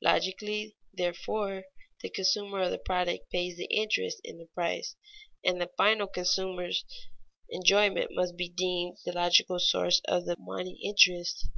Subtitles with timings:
[0.00, 1.64] Logically, therefore,
[2.02, 4.94] the consumer of the product pays the interest in the price,
[5.44, 6.84] and the final consumer's
[7.50, 11.48] enjoyment must be deemed the logical source of the money interest.